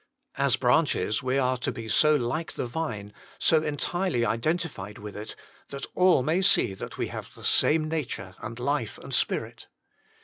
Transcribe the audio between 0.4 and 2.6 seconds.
branches we are to be so like